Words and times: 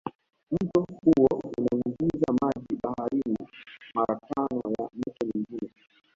Mto 0.51 0.85
huo 1.01 1.29
unaingiza 1.57 2.33
maji 2.41 2.77
baharini 2.83 3.37
mara 3.93 4.19
tano 4.35 4.61
ya 4.79 4.89
mito 4.93 5.25
mingine 5.33 5.71